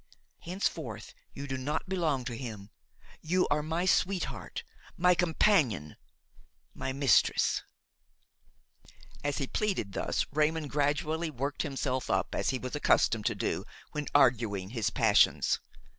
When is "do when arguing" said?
13.35-14.71